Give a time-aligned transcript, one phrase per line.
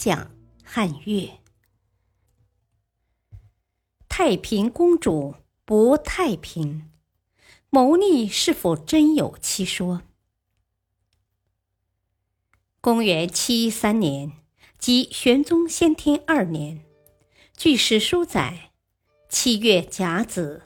[0.00, 0.30] 讲
[0.64, 1.28] 汉乐。
[4.08, 5.34] 太平公主
[5.66, 6.90] 不太平，
[7.68, 10.00] 谋逆是否真有其说？
[12.80, 14.32] 公元七一三年，
[14.78, 16.82] 即玄宗先天二年，
[17.54, 18.70] 据史书载，
[19.28, 20.62] 七月甲子，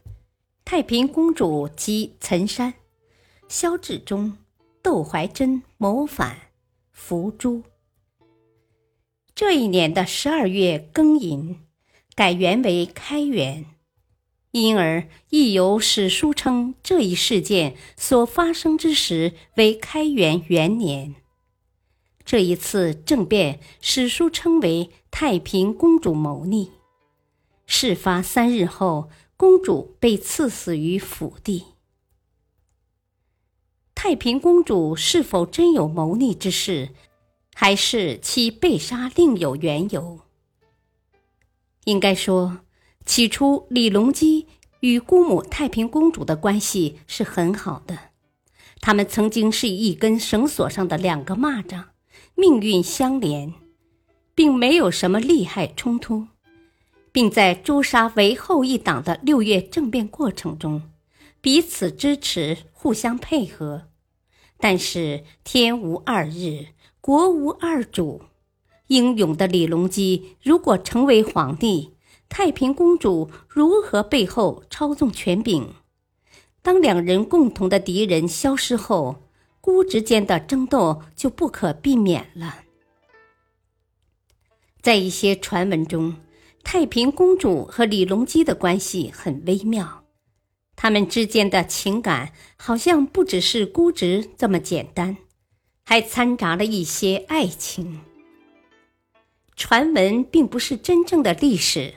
[0.64, 2.74] 太平公主及岑山、
[3.48, 4.38] 萧志忠、
[4.80, 6.52] 窦怀珍谋反，
[6.92, 7.64] 伏诛。
[9.34, 11.58] 这一年的十二月庚寅，
[12.14, 13.66] 改元为开元，
[14.52, 21.16] 因而亦有史书称这一事件所发生之时为开元元年。
[22.24, 26.70] 这一次政变，史书称为太平公主谋逆。
[27.66, 31.64] 事发三日后，公主被赐死于府邸。
[33.96, 36.90] 太平公主是否真有谋逆之事？
[37.54, 40.20] 还是其被杀另有缘由。
[41.84, 42.60] 应该说，
[43.06, 44.46] 起初李隆基
[44.80, 48.10] 与姑母太平公主的关系是很好的，
[48.80, 51.84] 他们曾经是一根绳索上的两个蚂蚱，
[52.34, 53.54] 命运相连，
[54.34, 56.26] 并没有什么利害冲突，
[57.12, 60.90] 并在诛杀韦后一党的六月政变过程中，
[61.40, 63.88] 彼此支持，互相配合。
[64.58, 66.73] 但是天无二日。
[67.06, 68.22] 国无二主，
[68.86, 71.92] 英勇的李隆基如果成为皇帝，
[72.30, 75.74] 太平公主如何背后操纵权柄？
[76.62, 79.16] 当两人共同的敌人消失后，
[79.60, 82.62] 姑侄间的争斗就不可避免了。
[84.80, 86.16] 在一些传闻中，
[86.62, 90.04] 太平公主和李隆基的关系很微妙，
[90.74, 95.18] 他们之间的情感好像不只是姑侄这么简单。
[95.84, 98.00] 还掺杂了一些爱情。
[99.56, 101.94] 传闻并不是真正的历史，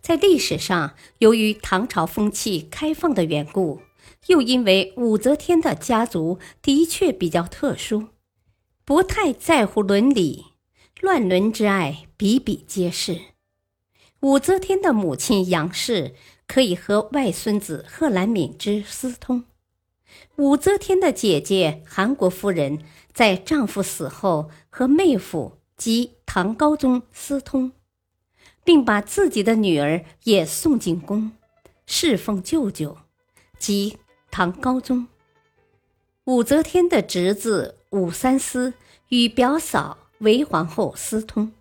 [0.00, 3.80] 在历史上，由于唐朝风气开放的缘故，
[4.26, 8.08] 又因为武则天的家族的确比较特殊，
[8.84, 10.44] 不太在乎伦理，
[11.00, 13.18] 乱伦之爱比比皆是。
[14.20, 16.14] 武则天的母亲杨氏
[16.46, 19.44] 可以和外孙子贺兰敏之私通。
[20.40, 22.78] 武则天的姐姐韩国夫人
[23.12, 27.72] 在丈夫死后和妹夫及唐高宗私通，
[28.64, 31.32] 并把自己的女儿也送进宫，
[31.84, 32.96] 侍奉舅舅，
[33.58, 33.98] 即
[34.30, 35.08] 唐高宗。
[36.24, 38.72] 武则天的侄子武三思
[39.10, 41.52] 与表嫂韦皇后私通，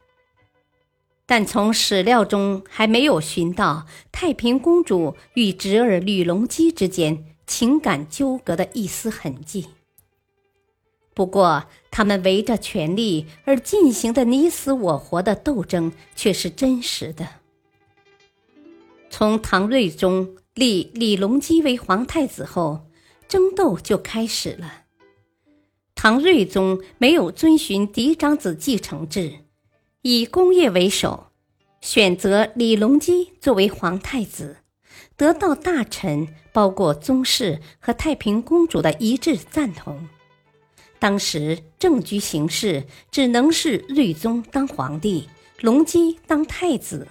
[1.26, 7.26] 但从史料中还没有寻到太平公主与侄儿吕隆基之间。
[7.50, 9.70] 情感纠葛的一丝痕迹。
[11.16, 17.28] 不过，他们围着权力而进行的你死我活的斗争却是真实的。
[19.10, 22.88] 从唐睿宗立李隆基为皇太子后，
[23.28, 24.84] 争斗就开始了。
[25.96, 29.40] 唐睿宗没有遵循嫡长子继承制，
[30.04, 31.32] 以功业为首，
[31.82, 34.59] 选择李隆基作为皇太子。
[35.18, 40.08] 得到大臣，包括宗室和太平公主的一致赞同。
[40.98, 45.30] 当时政局形势只能是睿宗当皇帝，
[45.62, 47.08] 隆基当太子，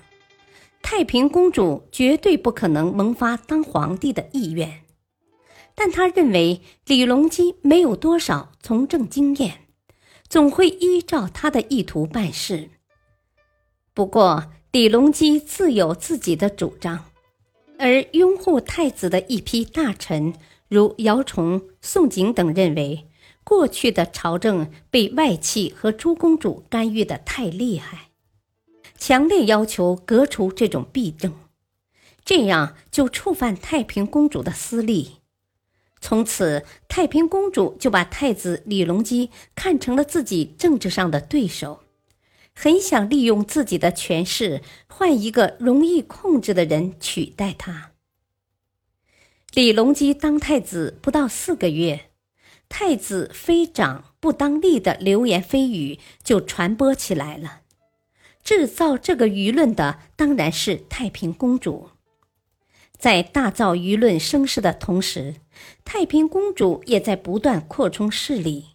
[0.83, 4.83] 太平公主绝对不可能萌发当皇帝的意愿。
[5.75, 9.67] 但他认为李隆基没有多少从政经验，
[10.29, 12.69] 总会依照他的意图办事。
[13.95, 17.07] 不过，李隆基自有自己的主张。
[17.79, 20.35] 而拥护太子的一批大臣，
[20.69, 23.07] 如姚崇、宋璟等，认为
[23.45, 28.09] 过去的朝政被外戚和朱公主干预的太厉害，
[28.99, 31.33] 强烈要求革除这种弊政，
[32.25, 35.13] 这样就触犯太平公主的私利。
[36.01, 41.81] 从此，太平公主就把太子李隆基看成了自己政治上的对手。
[42.61, 47.93] 很想利用自己的权势换一个容易控制的人取代他。
[49.55, 52.11] 李隆基当太子不到四个月，
[52.69, 57.61] 太子非长不当立的流言蜚语就传播起来了。
[58.43, 61.91] 制造这个舆论的当然是太平公主。
[62.99, 65.37] 在大造舆论声势的同时，
[65.85, 68.71] 太平公主也在不断扩充势力。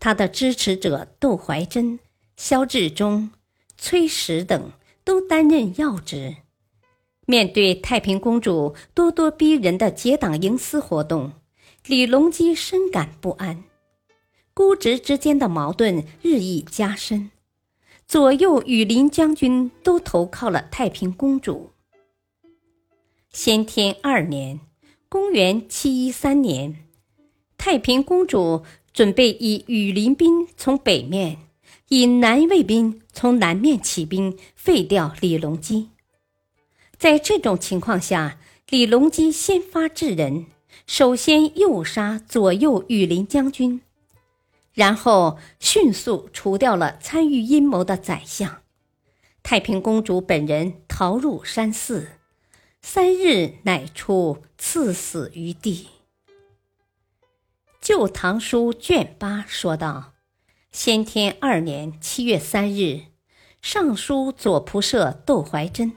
[0.00, 1.98] 她的支持者窦怀珍、
[2.36, 3.30] 萧志忠、
[3.76, 4.72] 崔实等
[5.04, 6.36] 都担任要职。
[7.26, 11.32] 面对太平公主咄咄逼人的结党营私活动，
[11.86, 13.64] 李隆基深感不安，
[14.52, 17.30] 姑侄之间的矛盾日益加深。
[18.08, 21.70] 左右羽林将军都投靠了太平公主。
[23.30, 24.60] 先天二年，
[25.08, 26.84] 公元七一三年，
[27.56, 31.38] 太平公主准备以羽林兵从北面，
[31.94, 35.90] 以南卫兵从南面起兵，废掉李隆基。
[36.96, 38.38] 在这种情况下，
[38.70, 40.46] 李隆基先发制人，
[40.86, 43.82] 首先诱杀左右羽林将军，
[44.72, 48.62] 然后迅速除掉了参与阴谋的宰相。
[49.42, 52.12] 太平公主本人逃入山寺。
[52.80, 55.88] 三日乃出，赐死于地。
[57.82, 60.11] 《旧唐书》卷八说道：
[60.72, 63.02] 先天二年七月三日，
[63.60, 65.92] 尚书左仆射窦怀真、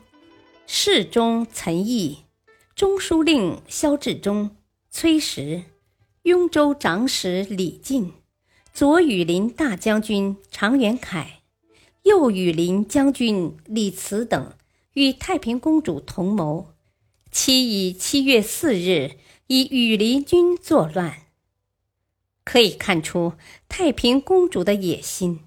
[0.68, 2.26] 侍中岑毅、
[2.76, 4.58] 中书令萧志忠、
[4.90, 5.64] 崔实、
[6.24, 8.12] 雍州长史李靖、
[8.74, 11.40] 左羽林大将军常元凯、
[12.04, 14.54] 右羽林将军李慈等，
[14.96, 16.74] 与太平公主同谋。
[17.32, 19.12] 期以七月四日
[19.48, 21.25] 以羽林军作乱，
[22.46, 23.34] 可以看出
[23.68, 25.42] 太平公主的野心。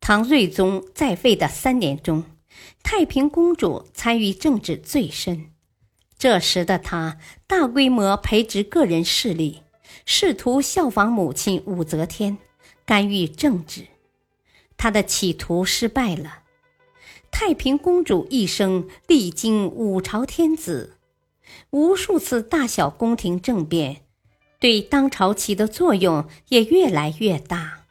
[0.00, 2.24] 唐睿宗在位的三年中，
[2.82, 5.52] 太平公主参与政治最深。
[6.18, 9.62] 这时的她大规模培植个人势力，
[10.06, 12.38] 试图效仿母亲武则天，
[12.86, 13.88] 干预政治。
[14.78, 16.44] 她的企图失败了。
[17.30, 20.96] 太平公主一生历经五朝天子，
[21.70, 24.05] 无数次大小宫廷政变，
[24.58, 27.84] 对当朝起的作用也越来越大。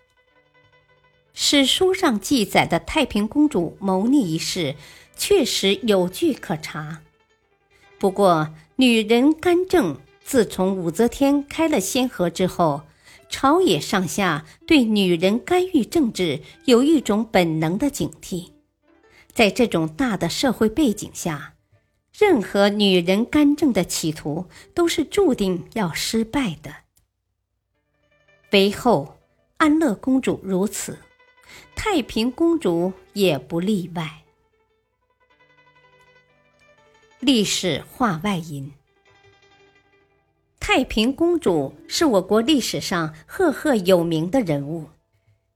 [1.34, 4.76] 史书上记载的太平公主谋逆一事，
[5.18, 7.02] 确实有据可查。
[8.00, 12.84] 不过，女人干政自从武则天开了先河之后，
[13.28, 18.52] 朝野上下对女人干预政治有一种本能的警惕。
[19.34, 21.55] 在这种大的社会背景下，
[22.18, 26.74] 任何女人干政的企图都是注定要失败的。
[28.52, 29.18] 为后
[29.58, 30.98] 安乐公主如此，
[31.76, 34.24] 太平公主也不例外。
[37.20, 38.72] 历史话外音：
[40.60, 44.90] 太平公主是我国历史上赫赫有名的人物。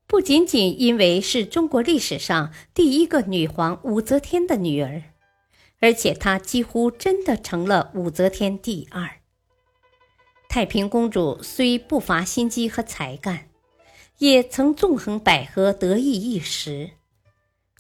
[0.07, 5.03] 不仅仅因为是中国历史上第一个女皇武则天的女儿，
[5.79, 9.17] 而且她几乎真的成了武则天第二。
[10.47, 13.49] 太平公主虽不乏心机和才干，
[14.17, 16.91] 也曾纵横捭阖、得意一时，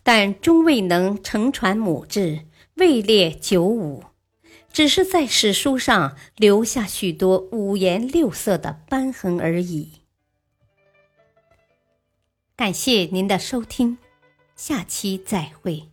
[0.03, 4.03] 但终未能承传母志，位列九五，
[4.71, 9.93] 只是在史书上留下许多五颜六色的斑痕而已。
[12.55, 13.97] 感谢您的收听，
[14.55, 15.89] 下期再会。